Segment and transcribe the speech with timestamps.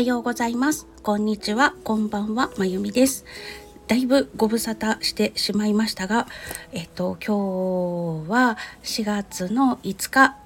[0.00, 0.86] はようございます。
[1.02, 3.26] こんにちは、こんばんは、まゆみです。
[3.86, 6.26] だいぶご無沙汰してしまいましたが、
[6.72, 10.38] えっと、今日は4月の5日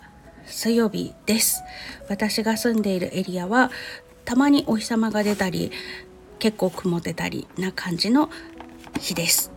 [0.45, 1.63] 水曜日です。
[2.09, 3.71] 私が住んでいるエリアは、
[4.25, 5.71] たまにお日様が出たり、
[6.41, 8.31] 結構曇ってたりな感じの
[9.01, 9.53] 日です。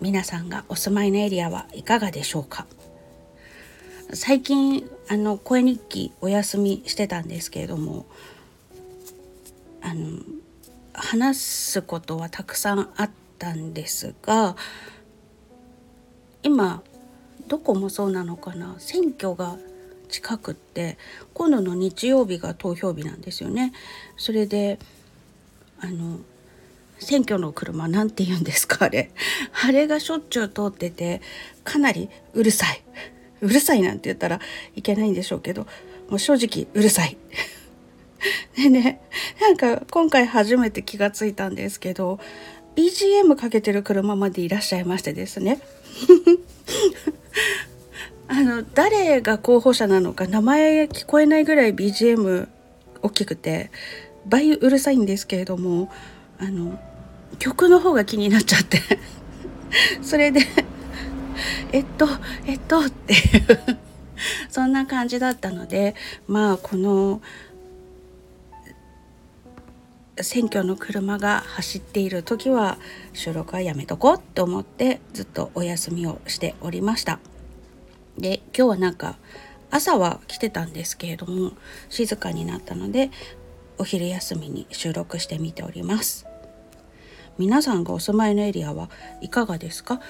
[0.00, 2.64] 皆さんがお住まいのエリアはいかがでしょうか？
[4.12, 8.06] 最近あの声日記お休みしてたんですけれども
[9.82, 10.18] あの
[10.92, 14.56] 話すことはたくさんあったんですが
[16.42, 16.82] 今
[17.46, 18.74] どこもそうなのかな？
[18.78, 19.56] 選挙が
[20.08, 20.98] 近くって
[21.34, 23.72] 今度の日曜日が投票日なんですよね。
[24.16, 24.78] それで
[25.80, 26.18] あの
[26.98, 28.86] 選挙の車なんて言うんですか？
[28.86, 29.10] あれ。
[29.64, 31.20] あれがしょっちゅう通ってて
[31.64, 32.82] かなりうるさい。
[33.40, 34.40] うるさいなんて言ったら
[34.74, 35.66] いけないんでしょうけど
[36.08, 37.16] もう正直うるさい。
[38.56, 39.00] でね
[39.40, 42.20] なんか今回初めて気がついたんですけど
[42.76, 45.60] BGM かけてる車までいらっしゃいましてですね
[48.28, 52.48] あの誰が候補者なのか名前聞こえないぐらい BGM
[53.02, 53.70] 大きくて
[54.26, 55.90] 倍うるさいんですけれども
[56.38, 56.78] あの
[57.38, 58.80] 曲の方が気になっちゃって
[60.02, 60.40] それで
[61.72, 62.06] えっと
[62.46, 63.78] えっとっていう。
[64.50, 65.94] そんな感じだったので
[66.28, 67.22] まあこの
[70.20, 72.78] 選挙の車が走っている時は
[73.14, 77.18] 収録はやめとこうと思ってずっとお休みをしておりました。
[78.18, 79.16] で今日はなんか
[79.70, 81.52] 朝は来てたんですけれども
[81.88, 83.10] 静かになったので
[83.78, 86.26] お昼休みに収録してみております。
[87.38, 88.90] 皆さんがお住まいのエリアは
[89.22, 90.00] いかがですか？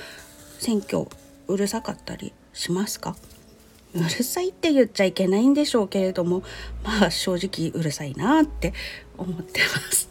[0.61, 1.07] 選挙
[1.49, 3.17] うるさかったりしますか？
[3.95, 6.43] うるさいって言っちゃいけないんでしょうけれども
[6.85, 8.73] まあ正直うるさいなって
[9.17, 10.09] 思ってます。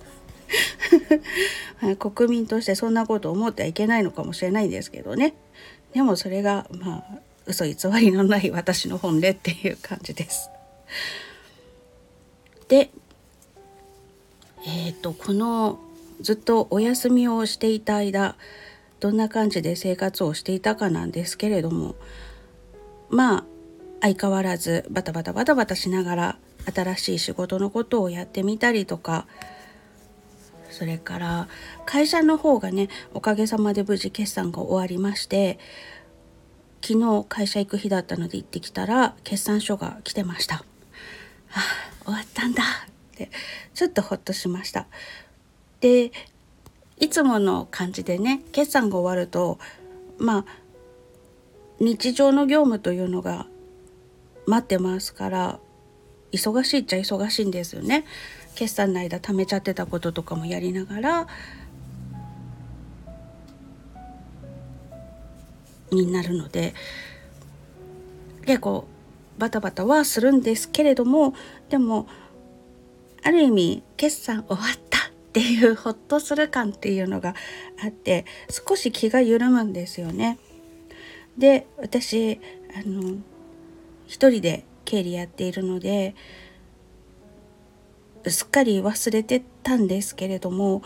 [1.98, 5.36] 国民としてそんなこと思ってはいけないのかもしれないんですけどね。
[5.94, 10.50] でもそれがまあ嘘偽りのない私の本音っていう感じです。
[12.68, 12.90] で
[14.66, 15.80] えっ、ー、とこの
[16.22, 18.36] ずっとお休みをしていた間
[19.00, 21.96] どんな感じで生活をしていたかなんですけれども
[23.10, 23.46] まあ
[24.02, 26.38] 相変わらずバタバタバタバタしながら
[26.74, 29.26] 新しい仕事のことをやってみたりとか
[30.70, 31.48] それから
[31.86, 35.60] 会社の方がねおかげさまで無事決算が終わりまして
[36.82, 40.56] 昨日会社行く日だったので行ってきたら決算書が来てました。
[40.56, 40.64] は
[41.50, 41.62] あ、
[42.06, 43.30] 終わったんだって
[43.74, 44.88] ちょっとほっとしました。
[45.82, 46.12] で
[47.00, 49.58] いつもの感じでね決算が終わると
[50.18, 50.46] まあ
[51.80, 53.48] 日常の業務というのが
[54.46, 55.60] 待ってますから
[56.32, 58.06] 忙しいっちゃ忙しいんですよね。
[58.56, 61.28] 決算の間貯めちゃってたこととかもやりながら
[65.92, 66.74] になるので
[68.46, 68.86] 結構
[69.38, 71.34] バタバタはするんですけれども
[71.70, 72.08] でも
[73.24, 74.89] ある意味決算終わった
[75.40, 77.34] っていうほっとする感っていうのが
[77.82, 80.38] あって少し気が緩むんですよね。
[81.38, 82.42] で私
[82.76, 83.20] あの
[84.06, 86.14] 一人で経理やっているので
[88.26, 90.82] すっかり忘れてたんですけれども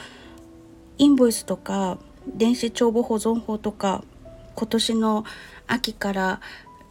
[1.00, 1.98] インボイスとか
[2.28, 4.04] 電子帳簿保存法とか
[4.54, 5.26] 今年の
[5.66, 6.42] 秋から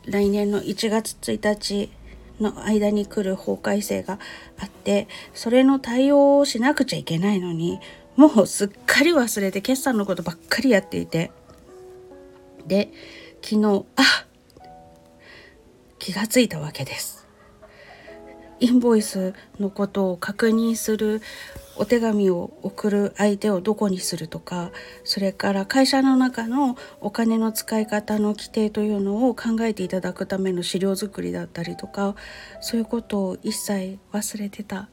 [0.06, 1.92] 来年の1月1日
[2.41, 4.19] の間に来る法改正が
[4.59, 7.81] あってそれの対応をしなくちゃいけないのに
[8.16, 11.31] もうすっかり忘れて決算のことばっかりやっていて
[12.66, 12.91] で
[13.42, 14.26] 昨日あ
[15.98, 17.22] 気がついたわけです。
[18.59, 21.21] インボイスのことを確認する
[21.77, 24.71] お手紙を送る相手をどこにするとか
[25.05, 32.15] それから会社の中のお金の使い方の規定というのを考えていただくための資料作りだったりとか
[32.60, 34.89] そういうことを一切忘れてた。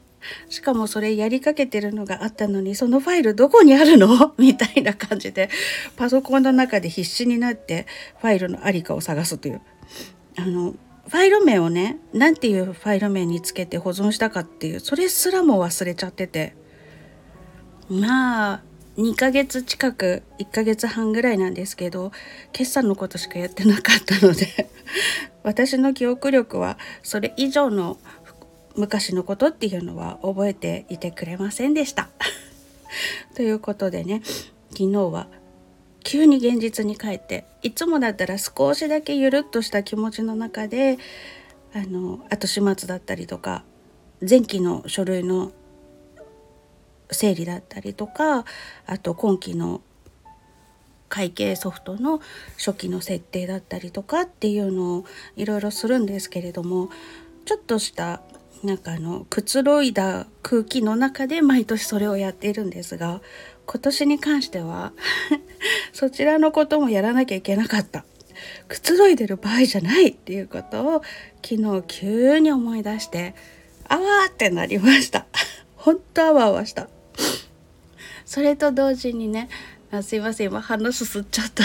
[0.50, 4.34] しかもそれやりかけてるのがあったのにそのファイルどこにあるの？
[4.36, 5.48] みたいな感じで
[5.96, 7.86] パソコンの中で必死になって
[8.18, 9.62] ファイルの在りかを探すという。
[10.36, 10.74] あの
[11.08, 16.54] ファイル名をね何ていうファイル名につけて保存したかっていうそれすらも忘れちゃってて。
[17.90, 18.62] まあ
[18.96, 22.12] 2ヶ月近く1ヶ月半ぐらいなんですけど
[22.52, 24.70] 決算のことしかやってなかったので
[25.42, 27.98] 私の記憶力はそれ以上の
[28.76, 32.08] 昔のことっていうのは覚えていてくれませんでした。
[33.34, 34.22] ということでね
[34.70, 35.26] 昨日は
[36.04, 40.98] 急に現実に帰っていつもだったら少しだけゆるっとした気持ちの中で
[41.72, 43.64] あの後始末だったりとか
[44.28, 45.52] 前期の書類の
[47.14, 48.44] 整理だったりとか
[48.86, 49.80] あと今期の
[51.08, 52.20] 会計ソフトの
[52.56, 55.04] 初期の設定だったりとかっていうのを
[55.36, 56.88] いろいろするんですけれども
[57.44, 58.22] ちょっとした
[58.62, 63.20] なんかあのくつろいだ空気の中で毎年それをやっているんですが
[63.66, 64.92] 今年に関しては
[65.92, 68.04] そちらのこともやらなきゃいけなかった。
[68.68, 71.02] くつろいでる場合じゃないっていうことを
[71.44, 73.34] 昨日急に思い出して
[73.86, 75.26] あわーってなりました。
[75.76, 76.88] 本当あわあわした。
[78.30, 79.48] それと同時にね
[79.90, 81.64] あすいません今鼻すすっちゃった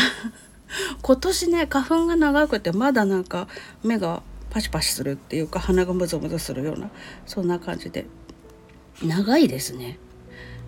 [1.03, 3.47] 今年ね花粉が長くてまだなんか
[3.83, 6.89] 目がパシパシするっていうか鼻がムズムズするような
[7.27, 8.07] そんな感じで
[9.03, 9.99] 長いですね。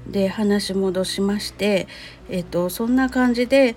[0.05, 1.87] で話戻しまして
[2.29, 3.75] えっとそんな感じで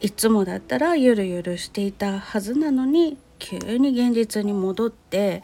[0.00, 5.42] いつもだったらゆるゆるしていたはずなのに急に現実に戻って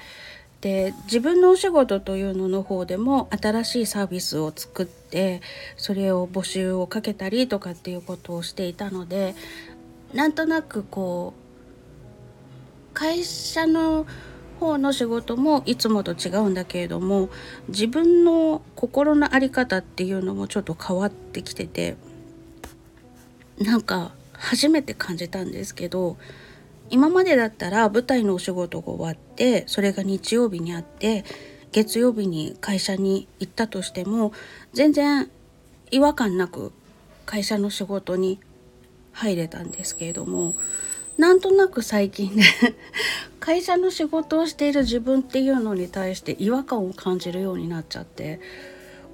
[0.63, 5.43] で自分のお仕事というのの方でも新しいサービスを作って
[5.77, 9.35] それを募集をかけたりとかっていうことをしていたので
[10.15, 14.07] なんとなくこう会社の
[14.61, 17.29] 方の仕事もいつもと違うんだけれども
[17.69, 21.97] 自分の心の在り方っていうのもちょっと変わってきてて
[23.59, 26.17] なんか初めて感じたんですけど
[26.93, 31.25] 今までだったら舞台のお仕事が終わってそれが日曜日にあって
[31.73, 34.33] 月曜日に会社に行ったとしても
[34.75, 35.31] 全然
[35.91, 36.71] 違和感なく
[37.25, 38.39] 会社の仕事に
[39.13, 40.55] 入れたんですけれども
[41.17, 42.45] なんとなく最近ね
[43.41, 48.39] 会社の仕事をしている自分っていうのに対して違和感を感じるようになっちゃって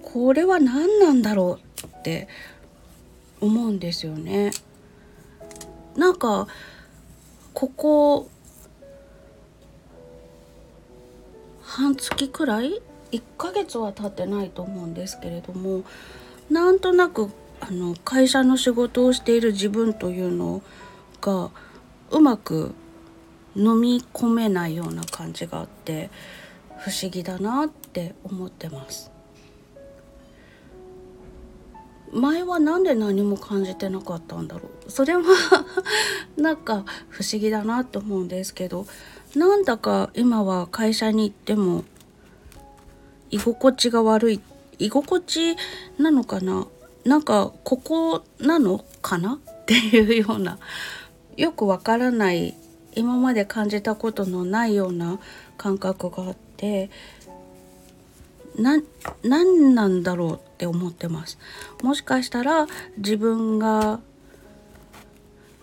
[0.02, 2.26] これは何なんだろうって
[3.40, 4.50] 思うんですよね。
[5.96, 6.48] なんか
[7.58, 8.30] ここ
[11.60, 15.82] 半月くらい？1ヶ月は経ってないと思うんですけれども
[16.50, 20.62] なんとなくあの会社の仕事をしている自分というの
[21.20, 21.50] が
[22.12, 22.76] うまく
[23.56, 26.10] 飲み込めないような感じがあって
[26.78, 29.17] 不思議だなって思ってます。
[32.12, 34.90] 前は何で何も感じてなかったんだろう。
[34.90, 35.22] それは
[36.36, 38.86] なんか不思議だなと思うんですけど
[39.34, 41.84] なんだか今は会社に行っても
[43.30, 44.40] 居心地が悪い
[44.78, 45.56] 居心地
[45.98, 46.66] なのかな？
[47.04, 49.34] なんかここなのかな？
[49.34, 50.58] っていうような
[51.36, 52.56] よくわからない
[52.94, 55.18] 今まで感じたことのないような
[55.58, 56.90] 感覚があって
[58.56, 58.80] な
[59.22, 60.47] 何なんだろう？
[60.58, 61.38] って思ってます。
[61.84, 62.66] もしかしたら
[62.96, 64.00] 自分が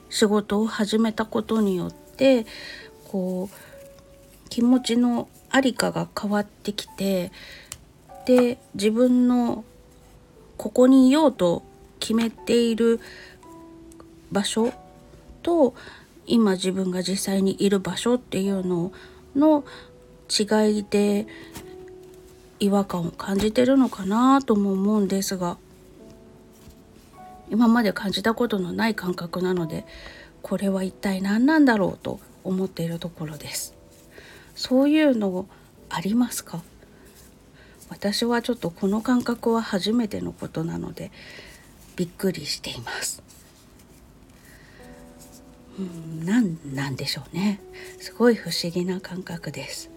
[0.09, 2.45] 仕事を始めたことによって
[3.09, 7.33] こう気持ちの在りかが変わってきて
[8.25, 9.65] で自分の
[10.55, 11.63] ここにいようと
[11.99, 13.01] 決めている
[14.31, 14.71] 場所
[15.43, 15.75] と
[16.25, 18.93] 今自分が実際にいる場所っていうの
[19.35, 19.65] の
[20.29, 21.27] 違いで
[22.59, 25.57] 違和感を感じてるのかなとも思うんですが
[27.49, 29.85] 今まで感じたことのない感覚なので
[30.41, 33.73] これは一体何なんだろうと思っているところです。
[34.55, 35.47] そういうの
[35.89, 36.61] ありますか？
[37.89, 41.11] 私はちょっとこの感覚は初めてのことなので
[41.95, 43.21] びっくりしています。
[45.77, 47.59] うんなんなんでしょうね。
[47.99, 49.89] すごい不思議な感覚です。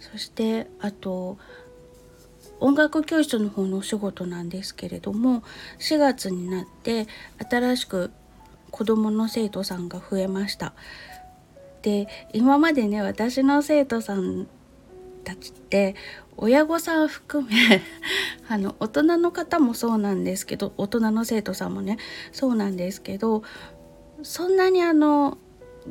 [0.00, 1.38] そしてあと
[2.60, 5.42] 音楽教室の方のお仕事なんですけれども
[5.78, 7.06] 4月になって
[7.50, 8.10] 新しく
[8.70, 10.74] 子どもの生徒さんが増えました。
[11.82, 14.48] で今までね私の生徒さん
[15.24, 15.94] たちって
[16.36, 17.82] 親御さん含め
[18.48, 21.98] あの大人の方もそうなんですけど大人の生徒さんもね
[22.32, 23.42] そうなんですけど
[24.22, 25.38] そんなにあの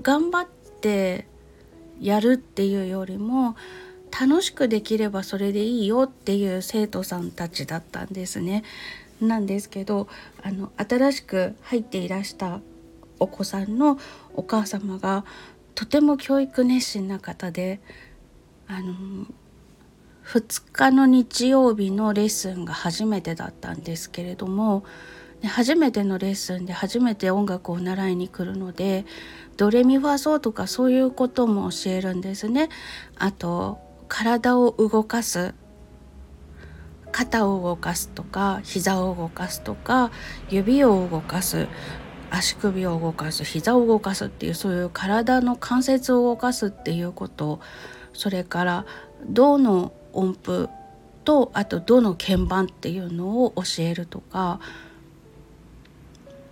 [0.01, 0.47] 頑張っ
[0.81, 1.27] て
[1.99, 3.55] やるっていうよりも
[4.11, 8.63] 楽しくできればそれでいいよっていう生徒さんたちだったんですね。
[9.21, 10.07] なんですけど
[10.43, 12.59] あの新しく入っていらした
[13.19, 13.97] お子さんの
[14.35, 15.25] お母様が
[15.73, 17.79] とても教育熱心な方で
[18.67, 18.93] あの
[20.25, 24.83] 2日の日曜日のレッスンが初めてだったんですけれども
[25.43, 29.05] 初めてのレッスンで初めて音楽を習いに来るので
[29.55, 32.69] ドレミファソとかそういうことも教えるんですね。
[33.17, 35.53] あと体を動かす。
[37.11, 40.11] 肩を動かすとか膝を動かすとか
[40.49, 41.67] 指を動かす
[42.29, 47.59] 足首を動かす膝を動かすっていうそういう体の関節を動かすっていうこと
[48.13, 48.85] それから
[49.25, 50.69] 胴の音符
[51.23, 54.59] とあとどの鍵盤っていうのを教えるとか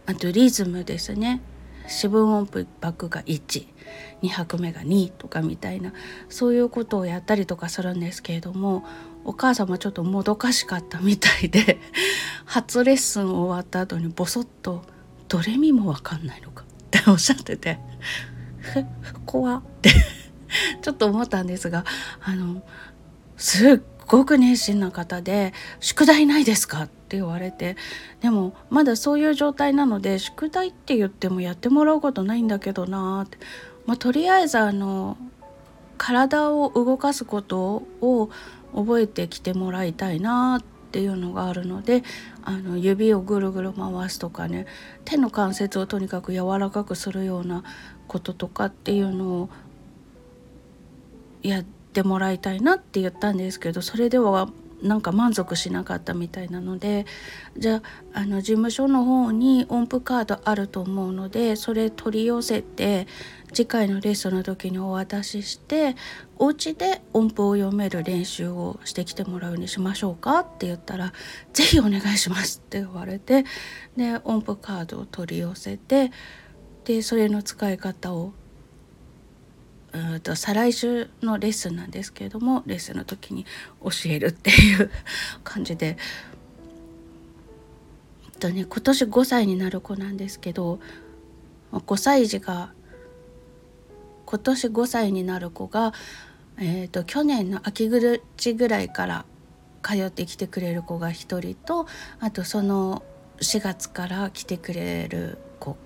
[0.05, 1.41] あとリズムですね。
[1.87, 3.67] 四分音符拍が1
[4.25, 5.93] 2拍目が2とかみたいな
[6.29, 8.85] そういうことをやったりとかするんですけれども
[9.23, 11.79] お母様ちょっともどかしかったみたいで
[12.45, 14.83] 初レッスン終わった後にボソッと
[15.27, 17.79] 「ドレミも分かんないのか」っておっしゃってて
[19.25, 19.91] 「怖っ」っ て
[20.81, 21.85] ちょっと思ったんですが
[22.21, 22.63] あの
[23.37, 27.75] すっごく熱心な方で「宿題ないですか?」って言われて
[28.21, 33.37] でもまだそういう状態なので宿題って言ってもやってもらうことないんだけどなって、
[33.85, 35.17] まあ、とりあえずあの
[35.97, 38.29] 体を動かすことを
[38.73, 42.03] 覚えてきてもらいたいなっていうのがあるので
[42.43, 44.65] あの指をぐるぐる回すとかね
[45.03, 47.63] 手の関節をとにかく柔らかくするような
[48.07, 49.49] こととかっていうのを
[51.41, 54.49] やってもらいたいなって言ったんですけどそれでは
[54.81, 57.05] なんか満足しなかったみたいなので
[57.57, 57.81] じゃ
[58.13, 63.07] ああの事務所の方に音符カードあると思うのでそれ取り寄せて
[63.55, 65.95] 次回のレッスンの時にお渡しして
[66.37, 71.13] お家で音符を読める練習をしてきてもらうにしましょうかって言ったら
[71.53, 73.45] 「是非お願いします」って言われて
[73.95, 76.11] で音符カードを取り寄せて
[76.83, 78.33] でそれの使い方を
[79.93, 83.45] うんと再来週のレッスンなんですけれどもレッスンの時に
[83.81, 84.91] 教えるっていう
[85.45, 85.97] 感じで。
[88.37, 90.81] とね今年5歳になる子なんですけど
[91.71, 92.73] 5歳児が
[94.25, 95.93] 今年5歳になる子が、
[96.57, 99.25] えーと、去年の秋口ぐらいから
[99.83, 101.85] 通ってきてくれる子が1人と
[102.19, 103.03] あとその
[103.39, 105.77] 4月から来てくれる子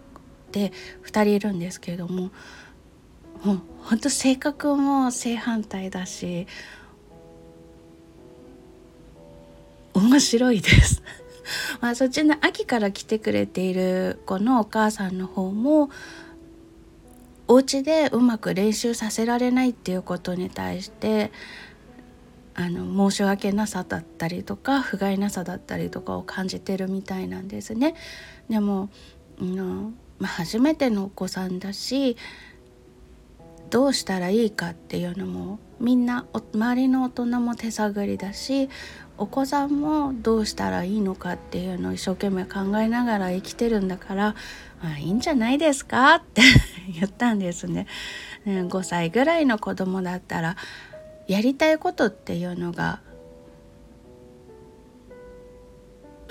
[0.51, 0.71] で
[1.03, 2.31] 2人いるんですけれども
[3.43, 6.47] もう本当性格も正反対だし
[9.93, 11.03] 面白いです。
[11.81, 15.89] まあそっちの秋から来てくれている子のお母さんの方も
[17.49, 21.31] お家でうまく練習させられないっていうことに対して
[22.53, 27.95] あの申し訳なさだったりとか不甲斐なさだったりとかを感じてるみたいなんですね。
[28.49, 28.89] でも、
[29.41, 32.17] うんまあ、初めてのお子さんだし
[33.71, 38.69] どうしたらいいかっていうのもみんな周りの大人も手探りだし
[39.17, 44.35] お子さんもどうしたらいいのかっていうのを一生懸命考えながら生きてるんだから
[44.81, 46.15] あいいんじゃないですか？
[46.15, 46.41] って
[46.93, 47.87] 言ったんですね。
[48.45, 50.55] 5歳ぐらいの子供だったら
[51.27, 53.01] やりたいことっていうのが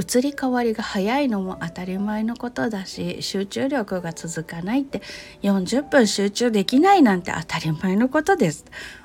[0.00, 5.02] 移り変わりが早いのも当たり前のことだし集中力が続かないって
[5.42, 8.64] 40分集中できないなんて当たり前のことです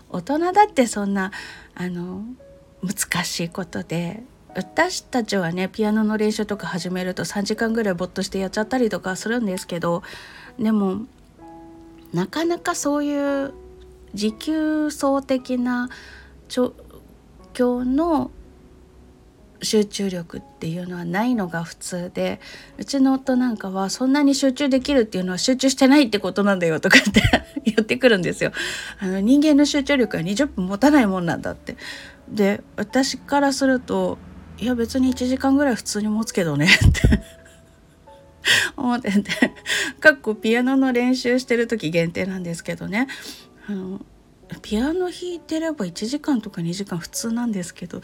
[0.09, 1.31] 大人だってそんな
[1.75, 2.23] あの
[2.83, 4.23] 難しいことで
[4.55, 10.03] 私たちはねピアノの練習とか始めると3時間ぐらいぼっとしてやっちゃったりとかするんですけど
[10.59, 11.01] でも
[12.13, 13.53] なかなかそういう
[14.13, 15.89] 持久走的な
[16.47, 16.73] 状
[17.53, 18.31] 況の
[19.63, 22.39] 集中力っていうのはないのが普通で
[22.77, 27.21] うちの夫なんかはそんなに集中できるっていうのは集中してないってことなんだよとかって
[27.63, 28.51] 言ってくるんですよ。
[28.99, 31.77] あの人間の集中力は20分持たないもんなんだって。
[32.27, 34.17] で私からすると
[34.63, 37.21] いや別に1時間ぐらい普通に持つけどねって。
[38.77, 39.29] 思ってて。
[39.99, 43.09] かっこピアノの練習してる時限定なんですけどね。
[43.67, 43.99] あの
[44.61, 47.99] ピアノ弾いてれば1時間とか2時間普通なんですけど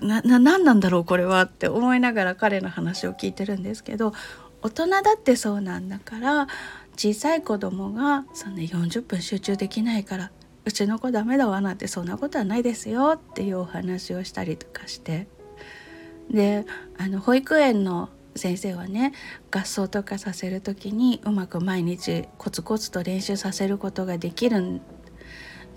[0.00, 4.12] な何なんだろうこれはって思いながら彼の話を聞いてるんですけど
[4.62, 6.48] 大人だってそうなんだから
[6.96, 10.30] 小さい子供がそんな40分集中できないから
[10.64, 15.26] うちの子ダメだわなんてそんなことはないですよっていうお話をしたりとかして。
[16.30, 16.64] で
[16.98, 19.12] あの保育園の先生はね
[19.50, 24.80] 合奏とかさせる時にうまく毎日コツコツと練習させることができるん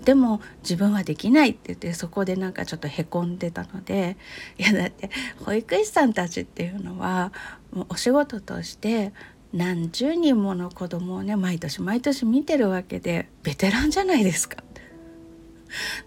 [0.04, 4.16] でも自分はできないって言ってそこでなんかちょっとへこんでたので
[4.58, 5.10] いやだって
[5.44, 7.32] 保育士さんたちっていうのは
[7.72, 9.12] もうお仕事として
[9.52, 14.62] 何十人もの子供をね毎年毎年見てるわけでベテランじゃないですか。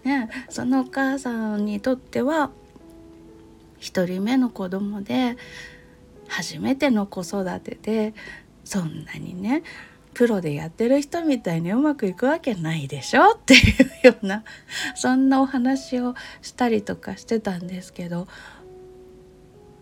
[0.02, 2.50] ね、そのお母さんにとっては
[3.84, 5.36] 1人目の子供で
[6.28, 8.14] 初めての子育てで
[8.64, 9.62] そんなにね
[10.14, 13.32] プロでやってる人みたいにうまくいくわけないでしょ？
[13.32, 13.58] ってい
[14.04, 14.44] うような
[14.94, 18.26] そんなお話をしたりとかしてたんですけど、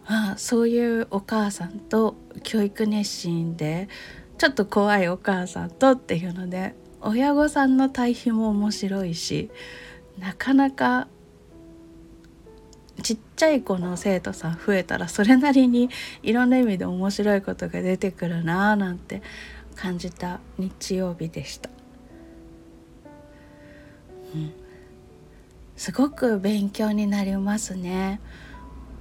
[0.08, 3.88] まあ、そういうお母さんと教育熱心で
[4.38, 9.50] ちょっと怖いお母さんとっていうので親御さんの対比も面白いし
[10.18, 11.08] なかなか
[13.02, 15.90] ちっちゃい子の生徒さん増えたらそれなりに
[16.22, 19.22] いろんな意味で面白いことが出てくるなあなんて
[19.74, 21.70] 感じた日曜日でした。
[24.34, 24.52] うん、
[25.76, 28.20] すごく勉強になりますね。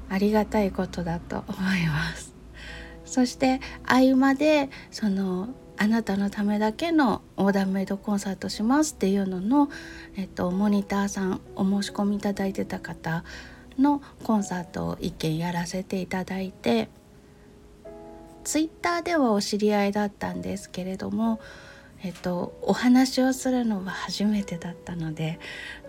[0.10, 2.34] ありがたいことだと思います。
[3.06, 9.70] そして合間でそのあなたのためだけのオーダーメイドコンサートしますっていうのの、
[10.16, 13.24] えっと、モニターさんお申し込みいただいてた方
[13.82, 16.90] のコンサートを一件やらせていただいて
[18.44, 21.40] ツイッターではお知り合いだったんですけれども、
[22.04, 25.40] えっと、お話をするのは初めてだったので、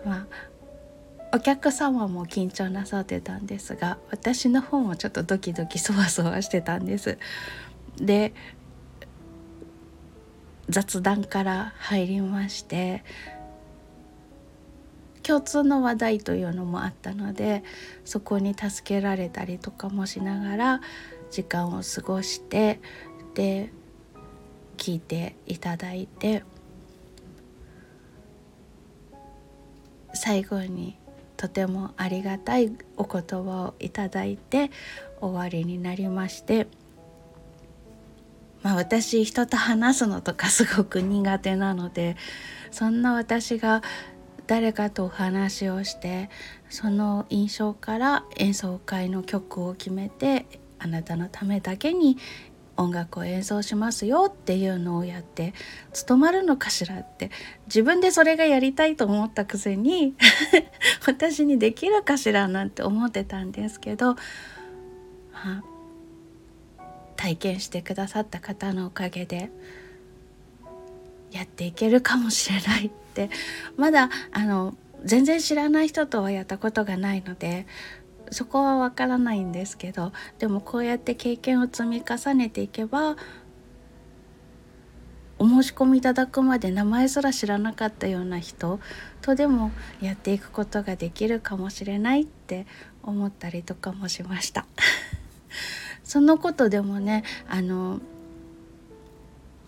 [0.05, 0.27] ま
[1.31, 7.17] あ、お客様も緊張なさってたんですが私の方もちょっとドキドキそわそわしてたんです。
[7.97, 8.33] で
[10.69, 13.03] 雑談から入りまして
[15.23, 17.63] 共通の話題というのもあったので
[18.05, 20.81] そこに助けられたりとかもしながら
[21.31, 22.79] 時間を過ごして
[23.33, 23.71] で
[24.77, 26.43] 聞いていただいて
[30.13, 30.97] 最後に
[31.37, 34.71] とてもありがたいお言葉をいただいて
[35.19, 36.67] 終わりになりまして。
[38.61, 42.15] まあ、私人と話すのとかすごく苦手なので
[42.71, 43.83] そんな私が
[44.47, 46.29] 誰かとお話をして
[46.69, 50.45] その印象から演奏会の曲を決めて
[50.79, 52.17] あなたのためだけに
[52.75, 55.53] 音楽を演奏しますよっていうのをやって
[55.93, 57.29] 務まるのかしらって
[57.67, 60.15] 自分でそれがやりたいと思ったくせに
[61.05, 64.15] 私にできるかしらなんて思ってたんですけど、
[65.33, 65.63] ま
[66.79, 66.83] あ、
[67.15, 69.51] 体験してくださった方のおかげで
[71.33, 73.29] やっていけるかもしれないって
[73.75, 77.67] まだあの全然知らない人とはやったことがないので
[78.31, 83.17] そこはわからないんですけどでもこうやって経験を積み重ねていけば
[85.39, 88.79] お申し込みいただくまで名前すら知らなかったような人
[89.21, 92.65] とでもやっていくことができるかもしれないって
[93.01, 94.65] 思ったりとかもしました。
[96.03, 97.99] そのことでもねあの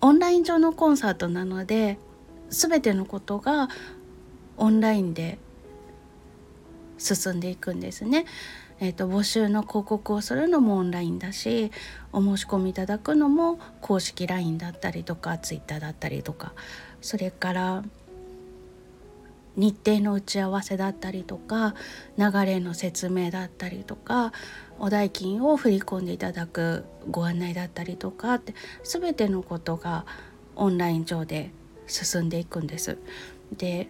[0.06, 1.98] オンライン上のコンサートなので
[2.52, 3.70] 全てのことが
[4.56, 5.40] オンラインで
[7.00, 8.26] 進んでいくんですね。
[8.80, 11.72] えーと、募集の広告をするのもオンラインだし
[12.12, 16.54] お申し込みいただくのも公式 LINE だったりとか Twitter だったりとか
[17.02, 17.84] それから
[19.56, 21.74] 日程の打ち合わせだったりとか
[22.18, 24.34] 流れの説明だったりとか
[24.80, 30.06] お代金を振り込んでいただくご案内だったりとかって全てのことが
[30.56, 31.52] オンライン上で
[31.88, 32.98] 進んでいくんです。
[33.58, 33.88] で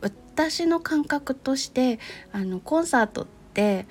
[0.00, 1.98] 私の感覚として
[2.32, 3.86] あのコンサートって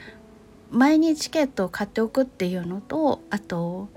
[0.71, 3.89] 前にチケットを買っておくっていうのとあと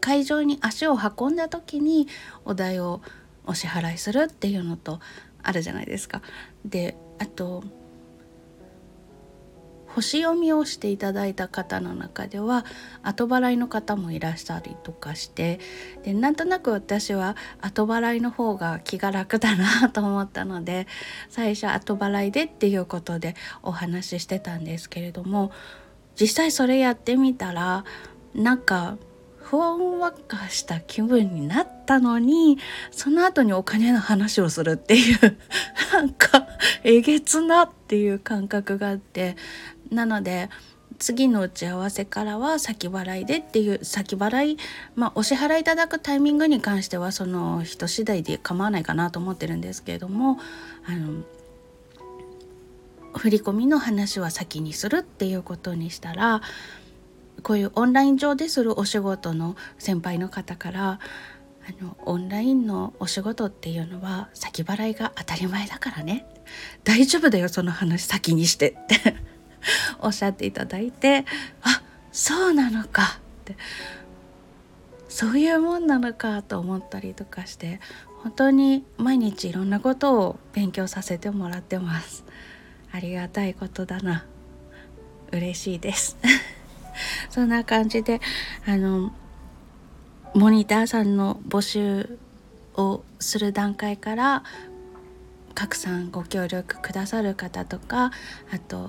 [0.00, 2.08] 会場に足を運んだ時に
[2.44, 3.00] お代を
[3.46, 5.00] お支払いするっていうのと
[5.42, 6.22] あるじゃないですか。
[6.64, 7.64] であと
[9.94, 12.64] 星読みをしていただいた方の中では
[13.02, 15.60] 後払いの方もいらっしゃりとかして
[16.02, 20.86] でなんとなく私は後払いの方が気が楽だなと思ったので
[21.28, 25.52] 最初後払いでっていうことでお話ししてたんですけれども
[26.18, 27.84] 実際それやってみたら
[28.34, 28.96] なんか
[29.52, 32.58] ふわんわかした気分になったのに
[32.90, 35.36] その後にお金の話をするっていう
[35.92, 36.46] なんか
[36.84, 39.36] えげつなっていう感覚があって
[39.92, 40.48] なので
[40.98, 44.56] 次の打ち合わせからは先払いでっていう先払い
[44.94, 50.38] まあお支払いいただくタイミングに関してはその人次第で構わないかなと思ってるんですけれども
[50.86, 51.22] あの
[53.14, 56.40] 振り込みの話は先にするっていうことにしたら
[57.42, 61.00] こういうオンライン上でするお仕事の先輩の方から
[61.64, 66.26] あのオンラインのお仕事っていうのは先払いが当たり前だからね。
[66.82, 69.16] 大丈夫だよその話先にしてって。
[70.00, 71.24] おっしゃっていただいて
[71.62, 73.56] あそうなのかって。
[75.08, 77.80] そういうもんなのかと思ったりとかして
[78.22, 82.24] 本当に毎日いろんなことを勉強させてもらってます。
[82.92, 84.24] ありがたいことだな。
[85.32, 86.16] 嬉しいです。
[87.28, 88.22] そんな感じで
[88.66, 89.12] あの
[90.34, 92.18] モニターさんの募集
[92.76, 94.44] をする段階から
[95.54, 98.12] 拡散ご協力くださる方とか
[98.50, 98.88] あと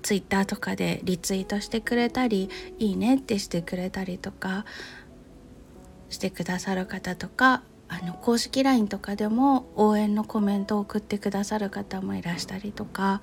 [0.00, 4.64] ツイッターとかでリツイートしてくれたりいいねってしてくれたりとか
[6.08, 13.20] してくださる方とかあの公式 LINE とかでも応援のコメントを送ってくださる方もいらしたりとか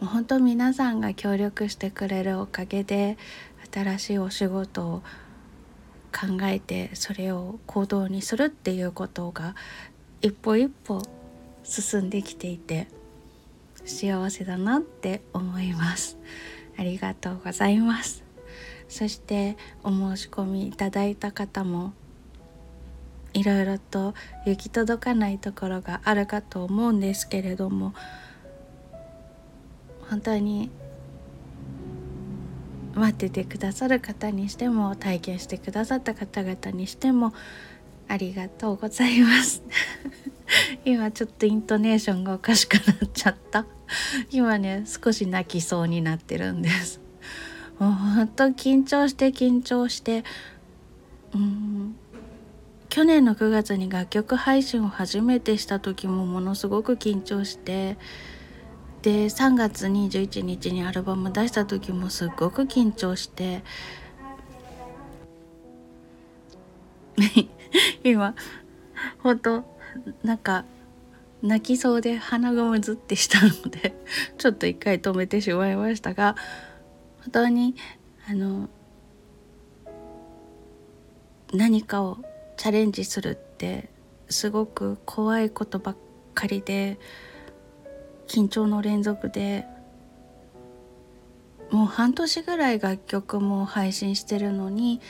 [0.00, 3.18] もう本当皆さんが協力してくれるおかげで
[3.72, 5.02] 新しいお仕事を
[6.10, 9.54] 考えてそれを行動にするっていうことが
[10.22, 11.02] 一歩一歩
[11.64, 12.88] 進んできていて
[13.88, 16.18] 幸せだなって思います。
[16.76, 18.22] ありがとうございます。
[18.88, 21.92] そしてお申し込みいただいた方も
[23.34, 24.14] いろいろと
[24.46, 27.92] 行き届かないところがあるかと思うんですけれども
[30.08, 30.70] 本当に
[32.94, 37.34] 待っててくださる方にしても体験してくださった方々にしても
[38.08, 39.62] ありがとうございます。
[40.86, 43.66] 今ちょっとイントネーションがおかしくなっちゃった。
[44.30, 47.00] 今ね少し泣きそうになってるんです。
[47.78, 50.24] もうほんと緊張して緊張して。
[51.34, 51.96] うん。
[52.88, 57.96] 去年の9月に楽曲配信を初めてした時もものすごく緊張して。
[59.02, 63.62] で3月21日にアルバム出した時もすっごく緊張して。
[68.02, 68.34] 今
[69.18, 69.64] ほんと
[70.22, 70.64] なんか
[71.42, 73.94] 泣きそうで鼻がむずってしたので
[74.38, 76.36] ちょっと一回止めてしまいましたが
[77.22, 77.76] 本当に
[78.28, 78.68] あの
[81.52, 82.18] 何かを
[82.56, 83.88] チャレンジするって
[84.28, 85.96] すごく怖いことばっ
[86.34, 86.98] かりで
[88.26, 89.66] 緊張の連続で
[91.70, 95.00] もう半年ぐらい楽曲も配信してるのに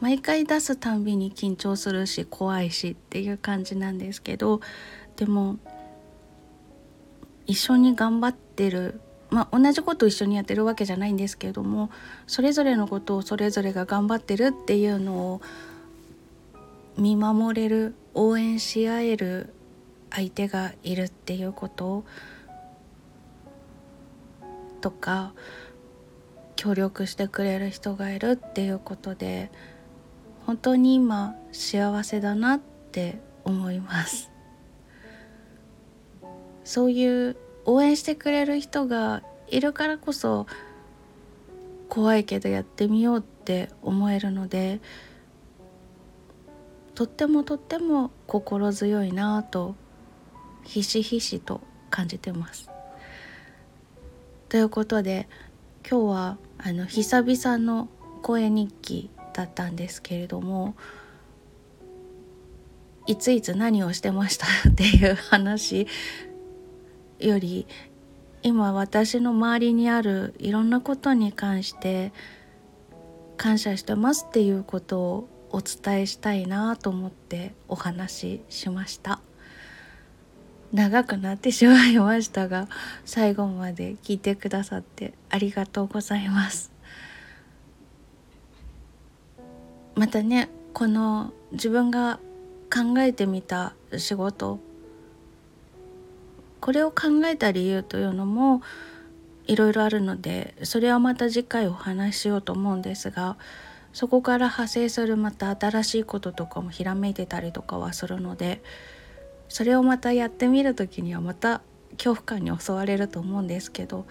[0.00, 4.60] 毎回出すたんびに緊張するし怖いしっていう感じなんですけど
[5.16, 5.58] でも
[7.48, 9.00] 一緒に頑張ってる。
[9.30, 11.90] まあ同じことを一緒にやってるわけじゃないんですけれども
[12.26, 15.40] それぞれのことをそれぞれが頑張ってるっていうのを
[16.96, 19.52] 見守れる応援し合える
[20.10, 22.04] 相手がいるっていうこと
[24.80, 25.34] とか
[26.56, 29.50] 協力してくれる人がいるっていうことで
[30.46, 34.30] 本当に今幸せだなって思います。
[36.68, 40.46] そういう応援してくれる人がいるからこそ
[41.88, 44.78] 怖いけどやってみようって思えるので
[46.94, 49.76] とってもとっても心強いなと
[50.62, 52.68] ひしひしと感じてます。
[54.50, 55.26] ということで
[55.90, 57.88] 今日はあの久々の
[58.20, 60.74] 声日記だったんですけれども
[63.06, 65.86] いついつ何をしてましたっていう話
[67.18, 67.66] より
[68.42, 72.12] 今私の周りにあるいろんなことに関して
[73.36, 79.20] 感謝してますっていうことをお伝えしたいなと思ってお話ししました。
[80.72, 82.68] 長くなってしまいましたが
[83.06, 86.70] 最後まで聞いてくださってありがとうございます。
[89.94, 92.20] またねこの自分が
[92.72, 94.60] 考えてみた仕事
[96.60, 98.62] これを考えた理由というのも
[99.46, 103.36] いろいろあるのでそれはまた次回お話ししようと思うんですが
[103.92, 108.62] そこから派生するまた新しいこととかもひらめいてたりとかはするので
[109.48, 114.06] それをまたやってみる時にはまた恐怖感に襲われると思うんですけど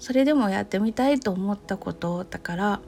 [0.00, 2.80] それでもやってみたいと思ったことだから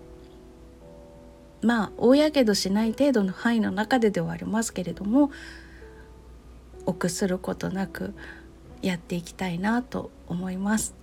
[1.63, 5.31] まあ大やけどしない程度の範囲の中でではありますけれども
[6.85, 8.15] 臆することなく
[8.89, 10.95] やっていきたいなと思います。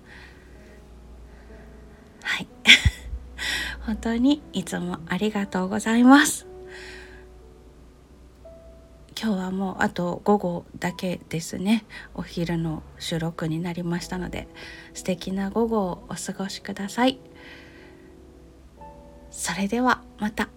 [2.23, 2.47] はい。
[3.85, 6.47] 本当にいつもありがとうございます。
[9.21, 11.85] 今日はもうあと午後だけですね。
[12.13, 14.47] お昼の収録になりましたので
[14.93, 17.19] 素敵な午後をお過ごしください。
[19.31, 20.49] それではまた。